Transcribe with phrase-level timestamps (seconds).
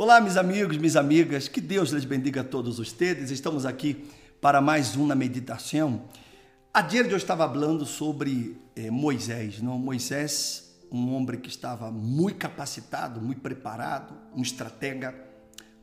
[0.00, 3.32] Olá, meus amigos, minhas amigas, que Deus lhes bendiga a todos vocês.
[3.32, 4.08] Estamos aqui
[4.40, 6.04] para mais uma meditação.
[6.72, 9.76] Ayer eu estava falando sobre eh, Moisés, não?
[9.76, 15.12] Moisés, um homem que estava muito capacitado, muito preparado, um estratega,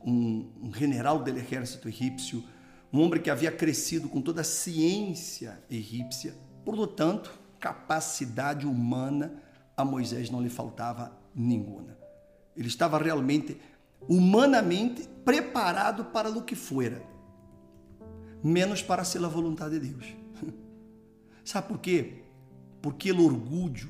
[0.02, 2.42] um, um general do exército egípcio,
[2.90, 9.42] um homem que havia crescido com toda a ciência egípcia, portanto, capacidade humana
[9.76, 11.98] a Moisés não lhe faltava nenhuma.
[12.56, 13.58] Ele estava realmente
[14.08, 17.02] humanamente preparado para o que fuera,
[18.42, 20.06] menos para ser a vontade de Deus.
[21.44, 22.22] Sabe por quê?
[22.80, 23.88] Porque o orgulho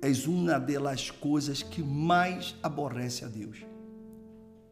[0.00, 3.64] é uma das coisas que mais aborrece a Deus.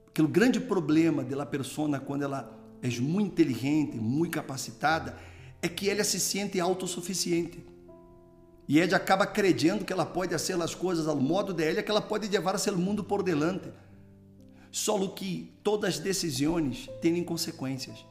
[0.05, 5.19] Porque o grande problema da pessoa quando ela é muito inteligente, muito capacitada,
[5.61, 7.65] é que ela se sente autossuficiente.
[8.69, 12.01] E ela acaba acreditando que ela pode fazer as coisas ao modo dela, que ela
[12.01, 13.71] pode levar o mundo por delante.
[14.75, 18.05] Só que todas as decisões têm consequências.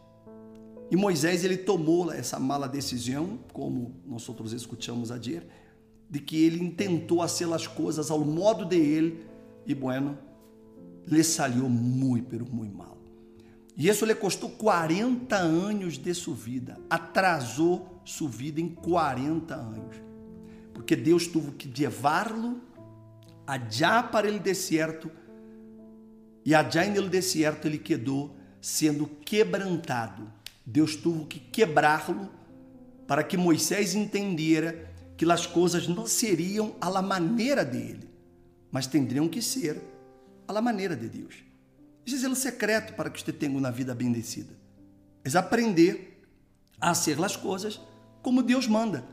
[0.90, 5.46] E Moisés ele tomou essa mala decisão, como nós outros escutamos ayer,
[6.10, 9.26] de que ele tentou fazer as coisas ao modo de ele
[9.66, 10.18] e bueno,
[11.06, 12.98] lhe saiu muito, pero muito mal.
[13.76, 19.98] E isso lhe custou 40 anos de sua vida, atrasou sua vida em 40 anos.
[20.74, 22.62] Porque Deus teve que levá-lo
[23.46, 25.12] allá para o deserto
[26.46, 30.32] e allá no deserto ele quedou sendo quebrantado.
[30.66, 32.30] Deus teve que quebrá-lo
[33.08, 38.10] para que Moisés entendera que as coisas não seriam à maneira dele,
[38.72, 39.82] mas teriam que ser
[40.48, 41.36] à maneira de Deus.
[42.06, 44.54] Esse é o secreto para que você tenha uma vida bendecida.
[45.24, 46.22] É aprender
[46.80, 47.80] a ser as coisas
[48.22, 49.06] como Deus manda.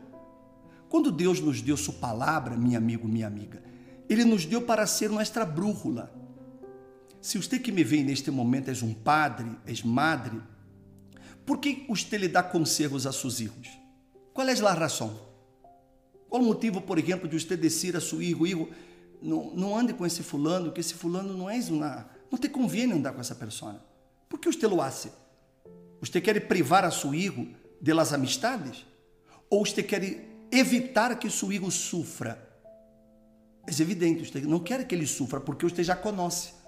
[0.89, 3.63] Quando Deus nos deu sua palavra, meu amigo, minha amiga,
[4.09, 6.20] Ele nos deu para ser nossa brújula
[7.21, 10.41] se você que me vê neste momento és um padre, és madre,
[11.45, 13.69] por que você lhe dá conselhos a seus filhos?
[14.33, 15.19] Qual é a razão?
[16.29, 18.71] Qual o motivo, por exemplo, de você dizer a seu filho, filho,
[19.21, 22.09] não, não ande com esse fulano, que esse fulano não é uma...
[22.31, 23.85] Não te convém andar com essa pessoa.
[24.29, 25.09] Por que você lo faz?
[26.01, 28.87] Você quer privar a seu filho das amistades?
[29.51, 32.49] Ou você quer evitar que seu filho sofra?
[33.67, 36.60] É evidente, você não quer que ele sofra, porque você já conhece.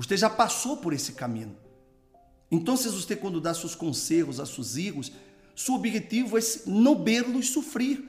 [0.00, 1.54] Você já passou por esse caminho.
[2.50, 5.12] Então, você, quando dá seus conselhos a seus filhos,
[5.54, 8.02] seu objetivo é não vê-los sofrer.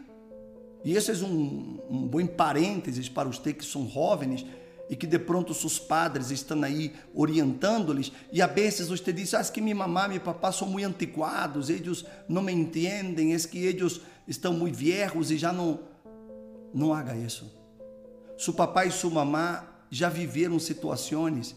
[0.85, 4.45] E esse é um, um bom parênteses para os que são jovens
[4.89, 9.43] e que de pronto seus padres estão aí orientando-lhes e a vezes você diz, ah,
[9.43, 13.59] que minha mamãe e meu papá são muito antiquados, eles não me entendem, é que
[13.59, 15.81] eles estão muito viejos e já não...
[16.73, 17.51] Não haga isso.
[18.37, 21.53] Seu papai e sua mamã já viveram situações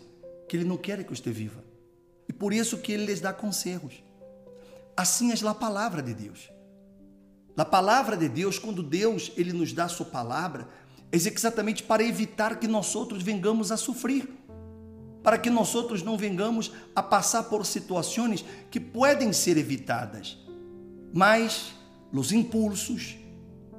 [0.54, 1.64] que Ele não quer que você viva.
[2.28, 4.04] E por isso que Ele lhes dá conselhos.
[4.96, 6.48] Assim é a palavra de Deus.
[7.56, 10.68] A palavra de Deus, quando Deus ele nos dá a sua palavra,
[11.10, 14.28] é exatamente para evitar que nós outros vengamos a sofrer,
[15.24, 20.38] para que nós outros não vengamos a passar por situações que podem ser evitadas.
[21.12, 21.74] Mas
[22.12, 23.16] os impulsos,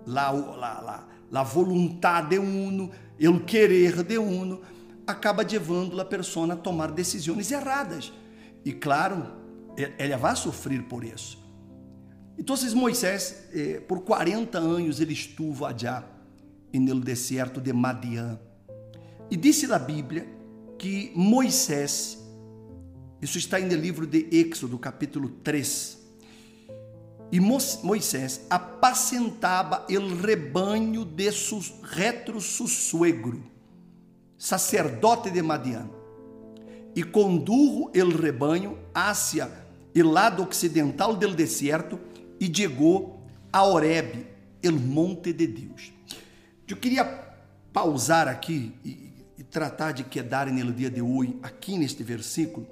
[0.06, 4.75] la, la, la, la vontade de uno, o querer de uno,
[5.06, 8.12] acaba levando a pessoa a tomar decisões erradas.
[8.64, 9.32] E claro,
[9.98, 11.44] ela vai sofrer por isso.
[12.38, 16.06] Então, Moisés, eh, por 40 anos, ele estuvo allá
[16.74, 18.40] no deserto de Madian.
[19.32, 20.28] E disse na Bíblia
[20.78, 22.18] que Moisés,
[23.22, 26.06] isso está no livro de Êxodo, capítulo 3,
[27.32, 32.68] e Moisés apacentava o rebanho de su retro su
[34.38, 35.90] sacerdote de Madian,
[36.96, 39.50] e condujo el rebanho hacia
[39.94, 42.00] el lado occidental del deserto
[42.40, 43.20] e chegou
[43.52, 44.26] a Oreb,
[44.64, 45.92] el monte de Deus.
[46.68, 47.06] Eu queria
[47.72, 52.68] pausar aqui e, e tratar de quedar no dia de hoje, aqui neste versículo,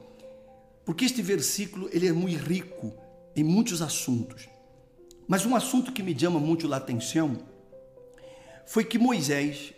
[0.85, 2.93] porque este versículo ele é muito rico
[3.35, 4.47] em muitos assuntos.
[5.27, 7.37] Mas um assunto que me chama muito a atenção
[8.65, 9.73] foi que Moisés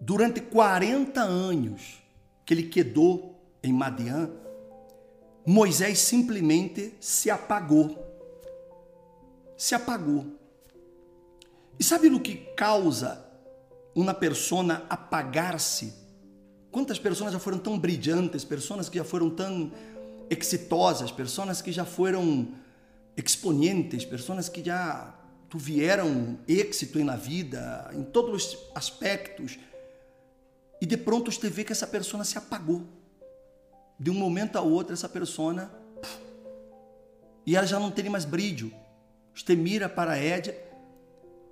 [0.00, 2.02] durante 40 anos
[2.44, 4.30] que ele quedou em Madian,
[5.44, 8.06] Moisés simplesmente se apagou.
[9.56, 10.26] Se apagou.
[11.78, 13.24] E sabe o que causa
[13.94, 15.94] uma pessoa apagar-se?
[16.70, 19.72] Quantas pessoas já foram tão brilhantes, pessoas que já foram tão
[20.30, 22.48] exitosas, pessoas que já foram
[23.16, 25.14] exponentes, pessoas que já
[25.50, 29.58] tiveram êxito na vida, em todos os aspectos,
[30.80, 32.86] e de pronto você vê que essa pessoa se apagou.
[34.00, 35.68] de um momento a outro, essa pessoa
[37.44, 38.72] e ela já não tem mais brilho.
[39.34, 40.56] Você mira para a Édia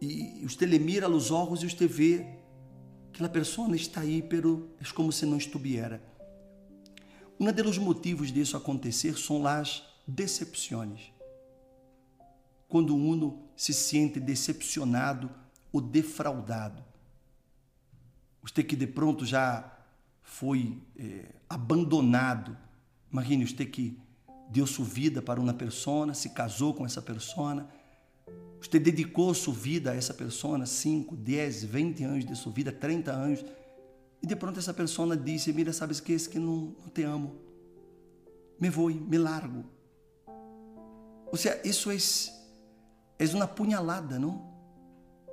[0.00, 2.26] e você lhe mira os olhos e você vê
[3.12, 6.00] que a pessoa está aí, pero é como se não estivesse.
[7.40, 11.12] Um dos motivos disso acontecer são as decepções.
[12.69, 15.31] Quando uno se sente decepcionado
[15.73, 16.84] ou defraudado.
[18.46, 19.72] Você que de pronto já
[20.22, 22.56] foi é, abandonado.
[23.12, 23.98] Imagine você que
[24.48, 27.69] deu sua vida para uma pessoa, se casou com essa pessoa,
[28.60, 33.10] você dedicou sua vida a essa pessoa, 5, 10, 20 anos de sua vida, 30
[33.12, 33.44] anos,
[34.22, 37.34] e de pronto essa pessoa disse, mira, sabes que é que não, não te amo,
[38.60, 39.64] me vou, me largo.
[41.26, 41.96] Ou seja, isso é,
[43.19, 44.55] é uma punhalada, não?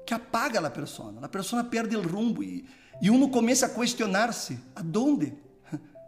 [0.06, 2.66] Que apaga a pessoa, a pessoa perde o rumbo e,
[3.02, 5.34] e uno começa a questionar-se, aonde?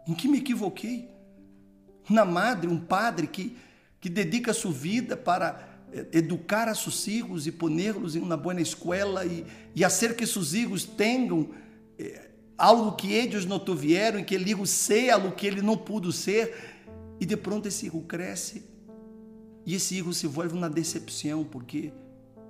[0.06, 1.08] Em que me equivoquei?
[2.08, 3.56] Uma madre, um padre que,
[4.00, 8.60] que dedica sua vida para eh, educar a seus filhos e pô-los em uma boa
[8.60, 9.44] escola e,
[9.74, 11.50] e fazer que seus filhos tenham
[11.98, 16.12] eh, algo que eles não tiveram e que ele seja algo que ele não pôde
[16.12, 16.54] ser.
[17.18, 18.64] E de pronto esse filho cresce
[19.64, 21.92] e esse filho se volve uma decepção porque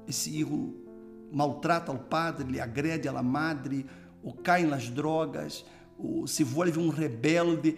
[0.07, 0.86] esse filho
[1.37, 3.87] maltrata o padre, lhe agrede a madre,
[4.23, 5.65] ou cai nas drogas,
[5.99, 7.77] ou se volve um rebelde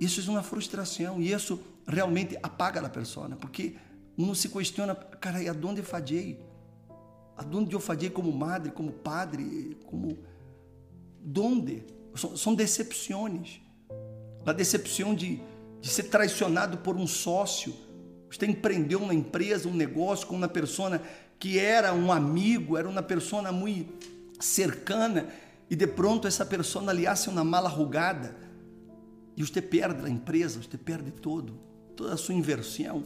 [0.00, 3.76] isso é uma frustração e isso realmente apaga a pessoa, porque
[4.16, 6.40] uno se questiona, cara, e aonde falhei?
[7.36, 10.18] Aonde eu falhei como madre, como padre, como...
[11.20, 11.84] Donde?
[12.14, 13.60] São, são decepções.
[14.46, 15.40] A decepção de,
[15.80, 17.74] de ser traicionado por um sócio.
[18.30, 21.00] Você empreendeu uma empresa, um negócio com uma pessoa
[21.38, 24.06] que era um amigo, era uma pessoa muito
[24.40, 25.28] cercana,
[25.70, 28.34] e de pronto essa pessoa hace uma mala rugada
[29.36, 31.60] e você perde a empresa, você perde todo,
[31.94, 33.04] toda a sua inversão.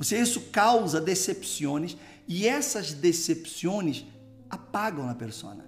[0.00, 1.96] Seja, isso causa decepções
[2.26, 4.04] e essas decepções
[4.50, 5.64] apagam a persona.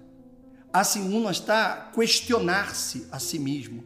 [0.73, 3.83] Assim, uno está questionar-se a si mesmo,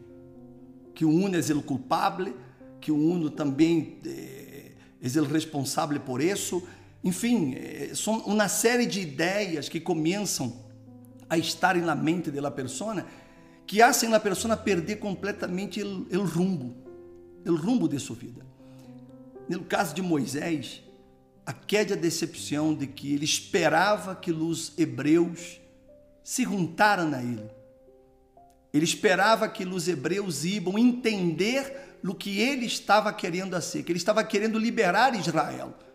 [0.94, 2.36] que o uno é o culpável,
[2.80, 4.72] que o uno também é,
[5.02, 6.66] é o responsável por isso.
[7.06, 10.66] Enfim, é, são uma série de ideias que começam
[11.30, 13.06] a estar na mente da pessoa
[13.64, 16.74] que hacen a pessoa perder completamente o rumbo,
[17.46, 18.44] o rumbo de sua vida.
[19.48, 20.82] No caso de Moisés,
[21.46, 25.60] a queda decepção de que ele esperava que os hebreus
[26.24, 27.48] se juntaram a ele.
[28.74, 33.98] Ele esperava que os hebreus iam entender o que ele estava querendo ser, que ele
[33.98, 35.85] estava querendo liberar Israel.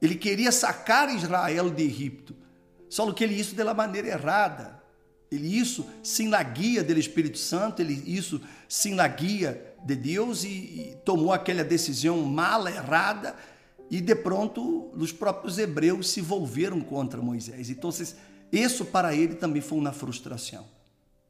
[0.00, 2.34] Ele queria sacar Israel de Egipto.
[2.88, 4.78] Só que ele isso de maneira errada.
[5.30, 10.42] Ele isso sim na guia do Espírito Santo, ele isso sim na guia de Deus
[10.42, 13.36] e, e tomou aquela decisão mala, errada,
[13.90, 17.68] e de pronto os próprios hebreus se volveram contra Moisés.
[17.68, 17.90] Então,
[18.50, 20.64] isso para ele também foi uma frustração.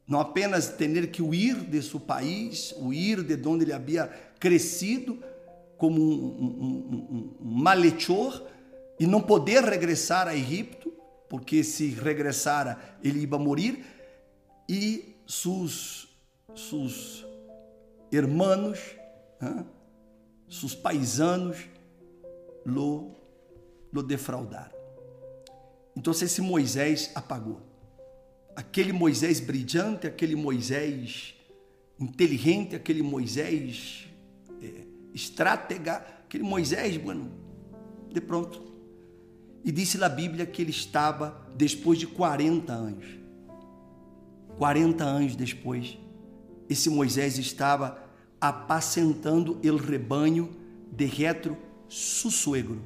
[0.07, 4.07] Não apenas ter que ir de seu país, ir de onde ele havia
[4.39, 5.19] crescido
[5.77, 8.43] como um, um, um, um malhechor
[8.99, 10.93] e não poder regressar a Egipto,
[11.29, 13.85] porque se regressara ele ia morrer,
[14.69, 16.09] e seus,
[16.55, 17.25] seus
[18.11, 18.79] hermanos,
[19.41, 19.67] hein,
[20.49, 21.59] seus paisanos,
[22.65, 23.15] lo,
[23.93, 24.77] lo defraudaram.
[25.97, 27.61] Então esse Moisés apagou.
[28.55, 31.35] Aquele Moisés brilhante, aquele Moisés
[31.99, 34.07] inteligente, aquele Moisés
[34.63, 37.31] é, estratega, aquele Moisés, mano,
[38.13, 38.63] de pronto,
[39.65, 43.07] e disse na Bíblia que ele estava depois de 40 anos.
[44.57, 45.99] 40 anos depois,
[46.69, 48.03] esse Moisés estava
[48.41, 50.57] apacentando o rebanho
[50.91, 51.57] de retro
[51.89, 52.83] sussuegro.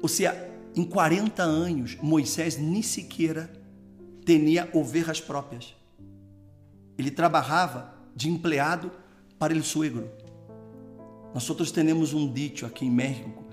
[0.00, 3.50] Ou seja, em 40 anos, Moisés nem sequer
[4.24, 5.74] tinha ovelhas próprias.
[6.96, 8.90] Ele trabalhava de empleado
[9.38, 10.10] para o suegro.
[11.34, 13.47] Nós outros temos um dito aqui em México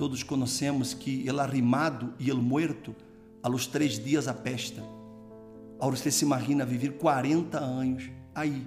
[0.00, 2.96] todos conhecemos que el arrimado e el muerto
[3.42, 4.82] a los três dias apesta.
[5.78, 8.66] Agora você se imagina viver 40 anos aí,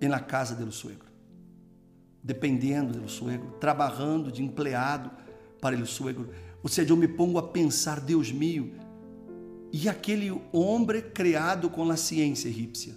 [0.00, 1.06] na casa do suegro,
[2.22, 5.10] dependendo do suegro, trabalhando de empleado
[5.60, 6.30] para o suegro.
[6.62, 8.70] Ou seja, eu me pongo a pensar, Deus meu,
[9.70, 12.94] e aquele homem criado com a ciência egípcia,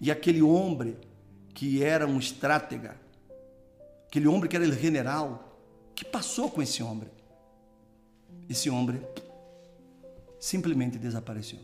[0.00, 0.96] e aquele homem
[1.52, 2.96] que era um estratega,
[4.06, 5.44] aquele homem que era o general,
[6.08, 7.08] passou com esse homem?
[8.48, 9.00] Esse homem
[10.40, 11.58] simplesmente desapareceu.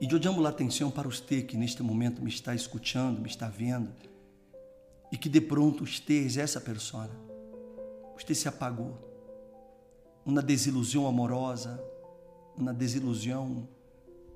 [0.00, 3.48] E eu chamo a atenção para você que neste momento me está escutando, me está
[3.48, 3.90] vendo,
[5.10, 7.08] e que de pronto esteja essa pessoa.
[8.18, 8.98] Você se apagou.
[10.26, 11.82] Uma desilusão amorosa,
[12.56, 13.68] uma desilusão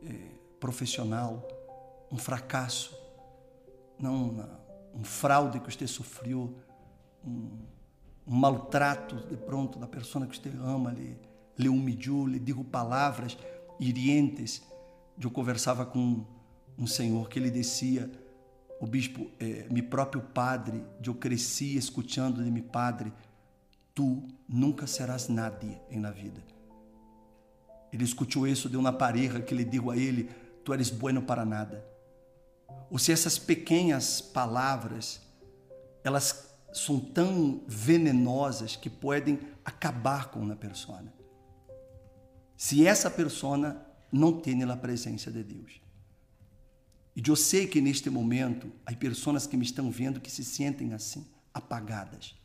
[0.05, 1.47] eh, profissional,
[2.13, 2.97] um fracasso,
[3.99, 4.47] não
[4.95, 6.55] um fraude que você sofreu,
[7.25, 7.59] um,
[8.29, 11.17] um maltrato de pronto da pessoa que você ama, lhe,
[11.57, 13.37] lhe humilhou, lhe digo palavras
[13.81, 14.63] hirientes.
[15.21, 16.25] Eu conversava com
[16.77, 18.11] um senhor que ele descia,
[18.81, 23.13] o bispo, é, meu próprio padre, eu cresci escutando de meu padre,
[23.95, 26.41] tu nunca serás nadie na vida.
[27.93, 30.25] Ele escutou isso de uma pareja que lhe digo a ele,
[30.65, 31.85] tu eres bueno para nada.
[32.91, 35.21] Ou se essas pequenas palavras,
[36.05, 41.03] elas são tão venenosas que podem acabar com uma pessoa.
[42.57, 45.81] Se essa pessoa não tem a presença de Deus.
[47.15, 50.93] E eu sei que neste momento, há pessoas que me estão vendo que se sentem
[50.93, 52.37] assim, apagadas.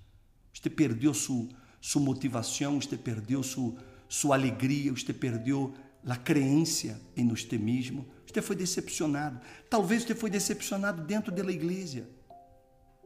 [0.53, 1.47] Você perdeu sua,
[1.79, 3.75] sua motivação, você perdeu sua,
[4.09, 5.73] sua alegria, você perdeu
[6.05, 9.39] a crença em você mesmo, você foi decepcionado.
[9.69, 12.09] Talvez você foi decepcionado dentro da igreja.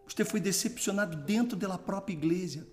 [0.07, 2.65] Você foi decepcionado dentro da própria igreja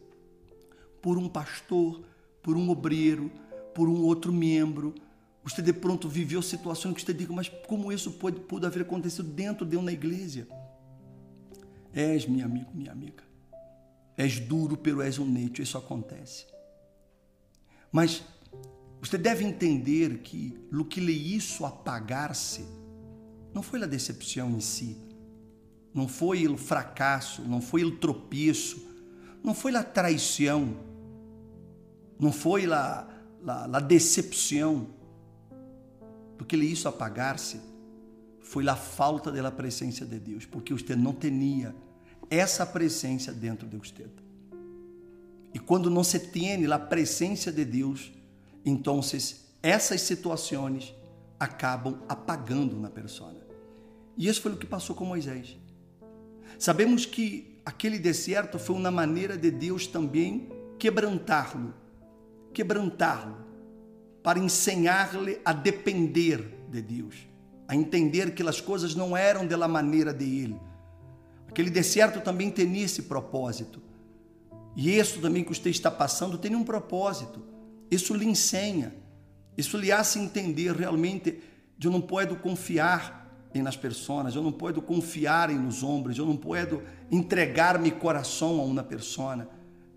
[1.03, 2.03] por um pastor,
[2.43, 3.31] por um obreiro,
[3.75, 4.95] por um outro membro.
[5.43, 9.29] Você de pronto viveu situações que você diga, mas como isso pode, pode haver acontecido
[9.29, 10.49] dentro de uma igreja?
[11.93, 13.23] És, meu amigo, minha amiga.
[14.17, 16.47] És duro, pero és um neto, isso acontece.
[17.91, 18.25] Mas
[19.00, 22.64] você deve entender que o que lhe isso apagar-se
[23.53, 24.97] não foi a decepção em si,
[25.95, 28.85] não foi o fracasso, não foi o tropeço,
[29.45, 30.77] não foi a traição,
[32.19, 33.07] não foi a,
[33.47, 34.89] a, a decepção.
[36.37, 37.61] Do que lhe isso apagar-se
[38.41, 41.75] foi a falta da presença de Deus, porque você não tinha
[42.29, 44.07] essa presença dentro de você.
[45.55, 48.13] E quando não se tem a presença de Deus,
[48.65, 49.01] então
[49.63, 50.93] essas situações
[51.39, 53.39] acabam apagando na persona.
[54.17, 55.57] E isso foi o que passou com Moisés.
[56.59, 61.75] Sabemos que aquele deserto foi uma maneira de Deus também quebrantá-lo,
[62.53, 63.45] quebrantá-lo,
[64.23, 67.15] para ensinar-lhe a depender de Deus,
[67.69, 70.61] a entender que as coisas não eram da maneira de ele.
[71.49, 73.83] Aquele deserto também tem esse propósito.
[74.77, 77.43] E isso também que você está passando tem um propósito.
[77.91, 78.95] Isso lhe ensina,
[79.57, 81.41] isso lhe hace entender realmente
[81.83, 83.24] eu não posso confiar
[83.55, 88.61] em nas pessoas, eu não posso confiar nos ombros, eu não posso entregar meu coração
[88.61, 89.49] a uma pessoa.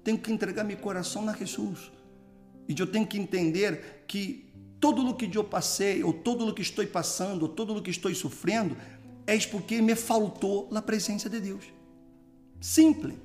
[0.04, 1.92] Tenho que entregar meu coração a Jesus.
[2.70, 4.48] E eu tenho que entender que
[4.80, 7.90] todo o que eu passei, ou todo o que estou passando, ou todo o que
[7.90, 8.78] estou sofrendo,
[9.26, 11.66] é porque me faltou a presença de Deus.
[12.62, 13.16] Simples.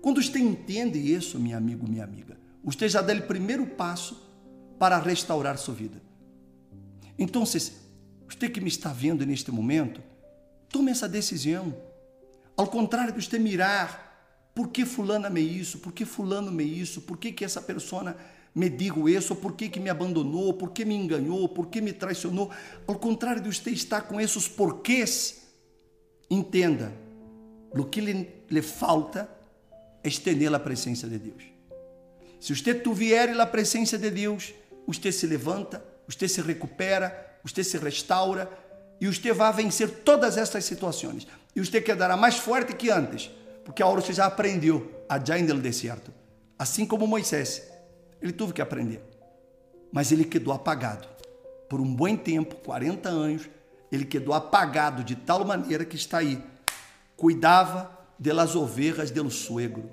[0.00, 4.22] Quando você entende isso, meu amigo, minha amiga, você já dá o primeiro passo
[4.78, 6.00] para restaurar sua vida.
[7.18, 7.44] Então,
[8.28, 10.02] você que me está vendo neste momento,
[10.68, 11.74] tome essa decisão.
[12.56, 15.78] Ao contrário de você mirar, por que fulano me isso?
[15.78, 17.02] Por que fulano me isso?
[17.02, 18.16] Por que, que essa pessoa
[18.54, 19.34] me digo isso?
[19.34, 20.54] Por que, que me abandonou?
[20.54, 21.48] Por que me enganou?
[21.48, 22.50] Por que me traicionou?
[22.86, 25.42] Ao contrário de você estar com esses porquês,
[26.30, 26.92] entenda,
[27.72, 29.28] o que lhe, lhe falta
[30.02, 31.42] é estender a presença de Deus.
[32.38, 34.54] Se você tiver a presença de Deus,
[34.86, 38.50] você se levanta, você se recupera, você se restaura
[39.00, 41.26] e você vai vencer todas essas situações.
[41.54, 43.30] E você quedará mais forte que antes,
[43.64, 46.10] porque agora você já aprendeu a já no deserto.
[46.58, 47.62] Assim como Moisés,
[48.20, 49.02] ele teve que aprender.
[49.92, 51.06] Mas ele quedou apagado.
[51.68, 53.48] Por um bom tempo, 40 anos,
[53.92, 56.42] ele quedou apagado de tal maneira que está aí.
[57.16, 59.90] Cuidava das ovelhas do suegro.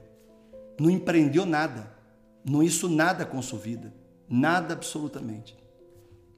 [0.79, 1.91] Não empreendeu nada.
[2.43, 3.93] Não hizo nada com sua vida.
[4.27, 5.60] Nada absolutamente.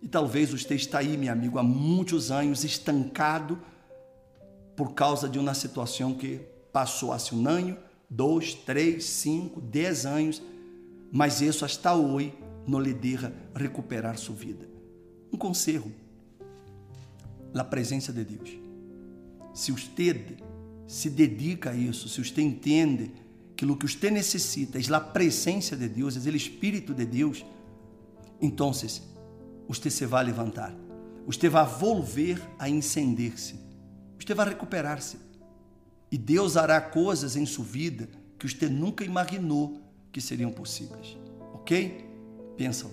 [0.04, 3.58] E talvez você está aí, meu amigo, há muitos anos estancado
[4.76, 6.42] por causa de uma situação que
[6.74, 7.78] passou há um ano,
[8.10, 10.42] dois, três, cinco, dez anos,
[11.10, 12.34] mas isso hasta hoje
[12.68, 14.68] não lhe deixa recuperar sua vida.
[15.32, 15.90] Um conselho,
[17.56, 18.50] a presença de Deus.
[19.54, 20.36] Se você
[20.86, 23.10] se dedica a isso, se você entende
[23.56, 27.46] que o que você necessita é a presença de Deus, é o Espírito de Deus,
[28.42, 28.74] então
[29.68, 30.74] você se vai levantar,
[31.26, 33.60] você vai volver a encender-se,
[34.20, 35.18] você vai recuperar-se.
[36.12, 41.18] E Deus hará coisas em sua vida que você nunca imaginou que seriam possíveis.
[41.54, 42.08] Ok?
[42.56, 42.92] Pensam.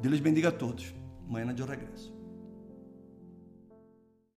[0.00, 0.92] Deus bendiga a todos.
[1.28, 2.11] Amanhã de regresso.